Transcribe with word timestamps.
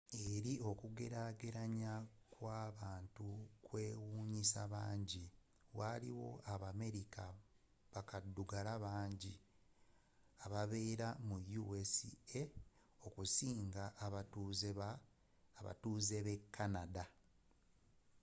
eri 0.31 0.53
okugerageranya 0.69 1.93
kw'abantu 2.33 3.27
okwewunyiisa 3.45 4.57
abangi 4.67 5.25
waliwo 5.79 6.29
abamerika 6.53 7.23
bakaddugala 7.93 8.73
banji 8.85 9.33
ababeera 10.45 11.07
mu 11.27 11.37
us 11.59 11.93
okusinga 13.07 13.83
abatuuze 15.61 16.19
be 16.25 16.35
canada 16.55 17.03